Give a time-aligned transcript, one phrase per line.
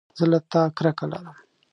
[0.17, 1.35] زه له تا کرکه لرم